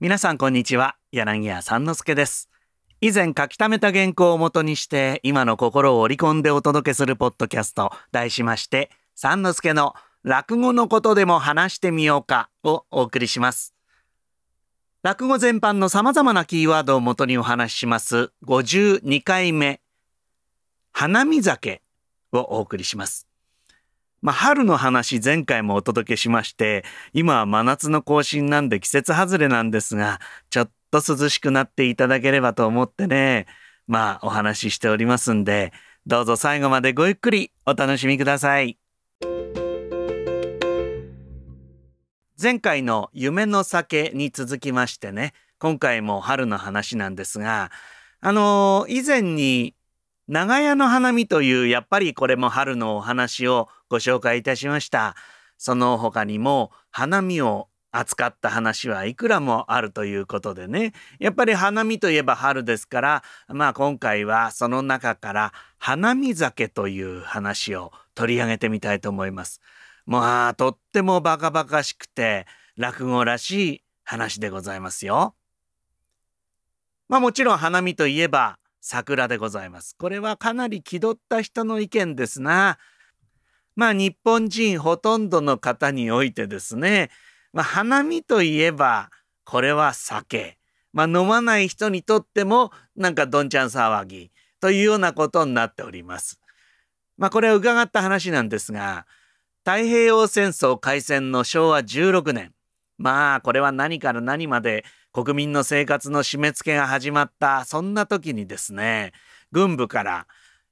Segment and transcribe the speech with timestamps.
[0.00, 0.94] 皆さんこんにちは。
[1.10, 2.48] 柳家三之助です。
[3.00, 13.74] 以前書き溜めた原稿をもとにして今の心を織り込んでお届けするポッドキャスト題しまして三之助の落語のことでも話してみようかをお送りします。
[15.02, 19.80] 落語全般の様々なキーワードをもとにお話しします52回目
[20.92, 21.82] 花見酒
[22.32, 23.27] をお送りします。
[24.20, 33.46] まあ、春の話前回もお届けしまして、今は真夏の更新なんで季節外れなんですが、ちょっと涼しくなっていただければと思ってね、
[33.86, 35.72] まあお話ししておりますんで、
[36.06, 38.76] どうぞ最後までごゆっくりお楽しみください。
[42.40, 47.70] 前回の夢の酒に続きましてね、今回も春の話なんですが、
[48.20, 49.74] あのー、以前に
[50.28, 55.16] 長屋の花見というやっぱりこれも春のお話をご紹介いたしました。
[55.56, 69.62] その他にも花見を扱った話はいくらもあるということでねやっぱり花見といえば春ですからまあ今回はその中から花見酒という話を取り上げてみたいと思います。
[70.04, 75.34] まあとってもバカバカしくて落語らしい話でございますよ。
[77.08, 79.96] まあもちろん花見といえば桜でございます。
[79.98, 82.78] これはかなり気取った人の意見ですな。
[83.76, 87.10] まあ日本人ほとんどの方においてですね、
[87.52, 89.10] まあ、花見といえば
[89.44, 90.58] これは酒。
[90.92, 96.40] まあ飲まない人にとってもなんかどんちゃん騒ぎというようなことになっております。
[97.16, 99.06] まあこれは伺った話なんですが、
[99.64, 102.52] 太平洋戦争開戦の昭和16年、
[102.98, 109.12] まあこれは何から何まで国民の生活の締め付けが始まったそんな時にですね
[109.52, 110.26] 軍部から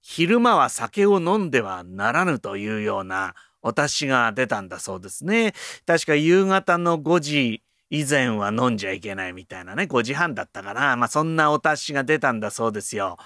[0.00, 5.54] 昼間は酒を飲んではならぬというようなお達しが出たんだそうですね。
[5.86, 13.16] 確か夕方の5時以前は飲んじゃいけないみたいなね5時半だったかなまあそんなお達しが出たんだそうですよ。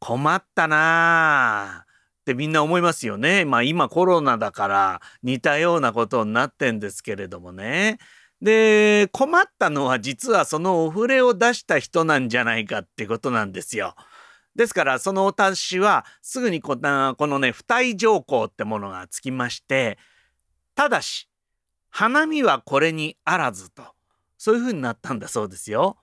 [0.00, 1.84] 困ったなあ
[2.20, 3.44] ってみんな思いますよね。
[3.44, 7.98] まあ今コロナだから似たようなことになってんですけれどもね。
[8.40, 13.94] で困ったのは実はそのお触れを出した人なんじゃないかってことなんですよ。
[14.54, 19.98] ですからそのお達しはすぐにこのね付帯条項ってものがつきまして
[20.74, 21.28] ただし
[21.90, 23.82] 花見はこれにあらずと
[24.36, 25.96] そういうふうになったんだそうですよ。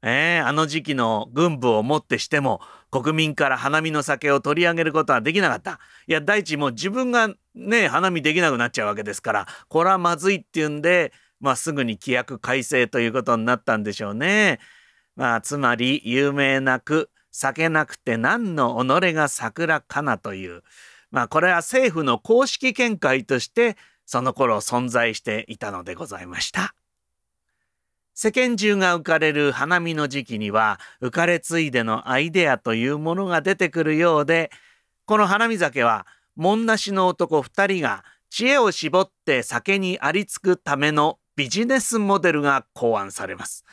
[0.00, 2.60] えー、あの時期の軍部をもってしても
[2.90, 5.80] 国民から花見の酒を取り上げることはできなかった。
[6.06, 14.58] いや第一もう自分がね花見できなくなっちゃうわけですからこれはまずいっていうんでまあ、すぐに規約改正ということになったんでしょうね。
[15.16, 20.62] まあ、つまり有名な句「酒なくて何の己が桜かな」という、
[21.10, 23.76] まあ、これは政府の公式見解として
[24.06, 26.74] その頃存在していたのでございました。
[28.14, 34.50] 世間中が浮かれる花見の時期には浮かれついでのアイデアというものが出てくるようで
[35.04, 43.64] この花見酒は門なしの男2人が知恵を絞って酒にありつくためのビジネスモデルが考案されます。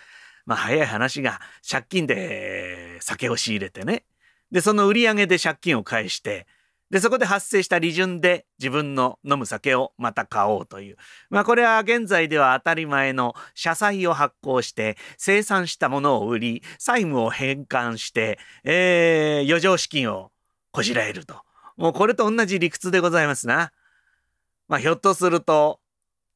[0.46, 4.06] まあ早い話が借金で酒を仕入れてね。
[4.52, 6.46] で、その売り上げで借金を返して、
[6.92, 10.98] で、そこで発生した利潤で自分の飲む酒をまた買おうという。
[11.32, 20.30] まあこれは現在では当たり前の社債を発行して生産したものを売り、債務を返還して、えー、余剰資金を
[20.72, 21.42] こじらえると。
[21.78, 23.72] もうこれと同じ理屈でございますな。
[24.68, 25.80] まあひょっとすると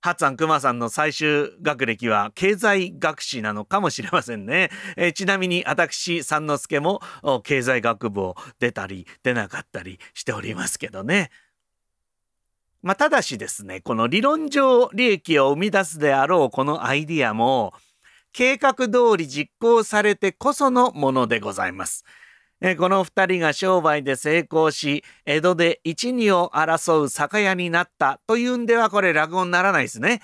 [0.02, 4.70] ハッツァンクマさんの最終学歴は経済学士なのかもしれませんね。
[4.96, 7.02] えー、ちなみに私、三之助も
[7.44, 11.32] 経済学部を出たり出なかったりしておりますけどね。
[12.82, 17.74] まあ、ただしですね、この理論上利益を生み出すであろうこのアイディアも
[18.32, 22.06] 計画通り実行されてこそのものでございます。
[22.78, 30.22] この二人が商売で成功し江戸で一二を争う酒屋になったというんではこれ落語にならないですね。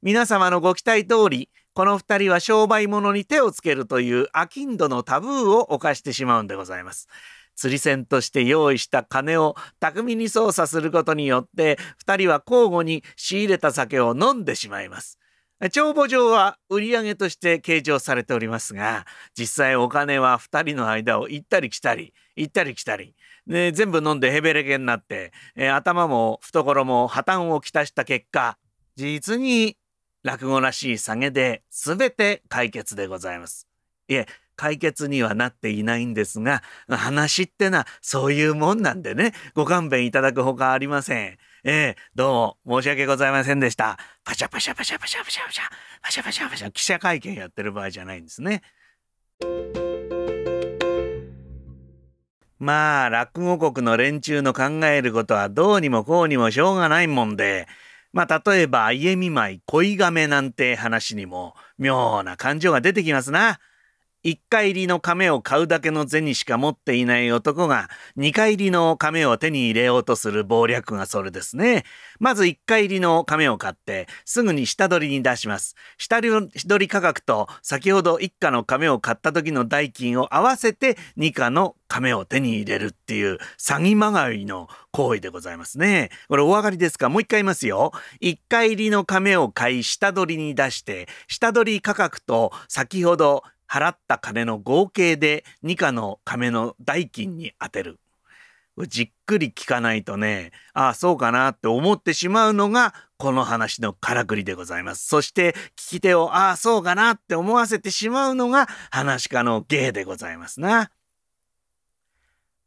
[0.00, 4.46] 皆様のご期待通りこの二人は商売物に手をつけるという商
[4.76, 7.08] 人のタブーを犯してしまうんでございます。
[7.56, 15.18] 釣り銭として用意した金を巧みに操作することによって二人は交互に仕入れた酒を飲んでしまいます。
[15.70, 19.06] 帳簿上は売上として計上されておりますが
[19.38, 23.14] 実際お金は2人の間を行ったり来たり行ったり来たり
[23.46, 28.58] で全部飲んでヘベレケになって、えー、頭も懐も破綻をきたした結果
[28.96, 29.76] 実に
[30.22, 33.66] 落語らしい下げで全て解決でございます。
[34.08, 41.38] いえ解決にはなっていないんですが話ってのはそういうもんなんでねご勘弁いただくほかありません。
[41.64, 43.96] ええどうも申し訳ございませんでした。
[44.24, 45.64] パシャパシャパシャパシャパシャパシャ
[46.02, 48.62] パシャパシャパシャ記者会見やってる場合じゃないんですね。
[52.58, 57.68] まあ、落語国の連中の考えることはどうにもこうにもしょうがないもんで、
[58.12, 63.60] まあ、例えば、家見舞い、恋亀なんて話にも、妙な感情が出てきますな。
[64.24, 71.84] 一回入りの亀を買うだけの銭しか持っていない男が二回入りの亀を手に入れようとする謀略がそれですね。
[72.20, 75.74] まず一回入りの亀を買ってすぐに下取りに出します。
[75.98, 86.10] 下取り価格と先ほど一家の亀を買った時の代金を合わせて二家の亀を手に入れるっていう詐欺まがいの行為でございますね。
[86.28, 87.08] これお分かりですか？
[87.08, 87.92] もう一回言いますよ。
[88.20, 93.42] 一回入りの亀を買い下取りに出して下取り価格と先ほど
[93.72, 97.98] 払った金の合計で二課の亀の代金に充てる。
[98.86, 105.06] じっくり聞かないとね、ああ、そうかなって思ってしまうのが、この話のからくりでございます。
[105.06, 110.90] そして、聞き手を、ああ、そうかなって思わせてしまうのが、話家の芸でございますな。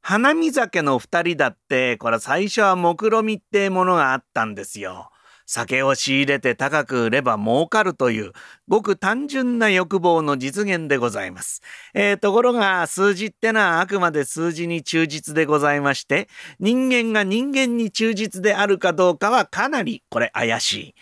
[0.02, 5.12] 花見酒の二人だって、これ最初は目論みってものがあったんですよ。
[5.45, 8.31] 酒を仕入れて高く売れば儲かるという、
[8.68, 11.62] ごく単純な欲望の実現でございます。
[11.94, 16.27] えー、ところが、数字ってのはあくまで数字に忠実でございまして、
[16.59, 20.95] 人間が人間に忠実であるかどうかはかなりこれ怪しい。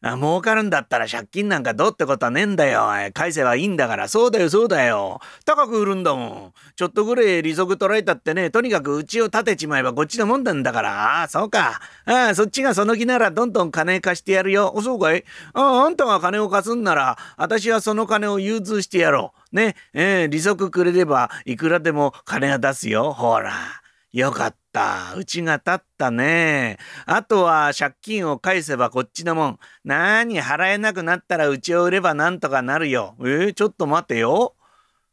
[0.00, 2.88] あ儲かるんだったら借金なんかどうってことはねえんだよ。
[3.14, 4.06] 返せばいいんだから。
[4.06, 5.20] そうだよ、そうだよ。
[5.44, 6.52] 高く売るんだもん。
[6.76, 11.20] ちょっとぐらい利息取られたってね、とにかくうちを立てちまえばこっちのもんなんだから。
[11.20, 11.80] ああ、そうか。
[12.04, 14.72] ああ、そっちがその気ならどんどん金貸してやるよ。
[14.80, 15.24] そうかい？
[15.54, 19.56] ああ、あんたが金を貸すんなら、私はその金を融通してやろう。
[19.56, 23.12] ね、えー、利息くれればいくらでも金が出すよ。
[23.12, 23.52] ほら。
[24.12, 24.67] よかった。
[25.16, 26.78] うちが立ったね。
[27.06, 29.58] あとは借金を返せばこっちのもん。
[29.84, 33.14] なに払えなくなったらうちを売ればなんとかなるよ。
[33.20, 34.54] えー、ちょっと待てよ。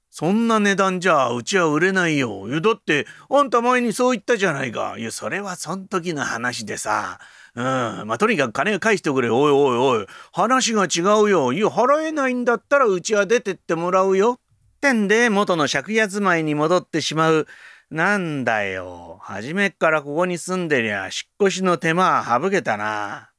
[0.10, 2.48] そんな値段じゃうちは売れないよ。
[2.62, 4.96] だってあんた前にそう言ったじゃないか。
[4.98, 7.20] いや、それはそん時の話でさ。
[7.56, 7.64] うん。
[7.64, 9.30] まあ、とにかく金返してくれ。
[9.30, 10.08] おいおいおい。
[10.32, 11.54] 話が違うよ。
[11.54, 14.40] いや、払えないんだったらうちは出てってもらうよ。
[14.40, 17.48] ってんで元の借家住まいに戻ってしまう。
[17.92, 19.20] なんだよ。
[19.22, 21.12] 初めっからここに住んでりゃ、引っ
[21.42, 23.32] 越しの手間は省けたな。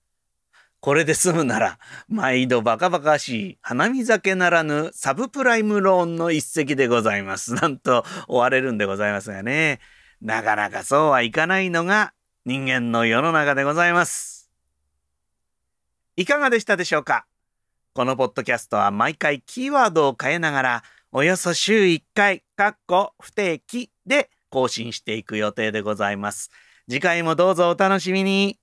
[0.81, 1.78] これで済むなら、
[2.08, 7.54] 毎度バカバカしい花見酒ならぬサブプライムローンの一席でございます。
[7.54, 9.81] なんと終われるんでございますがね。
[10.20, 12.12] なかなかそうはいかないのが
[12.44, 14.50] 人間の世の中でございます。
[16.14, 17.26] いかがでしたでしょうか？
[17.93, 26.50] このポッドキャストは毎回キーワードを変えながら、およそ週1回、かっこ不定期で更新していく予定でございます。
[26.88, 28.58] 次回もどうぞお楽しみに。